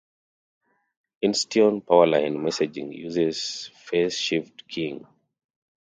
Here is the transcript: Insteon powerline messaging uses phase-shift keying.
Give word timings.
Insteon 1.23 1.79
powerline 1.85 2.35
messaging 2.39 2.91
uses 2.91 3.69
phase-shift 3.85 4.67
keying. 4.67 5.05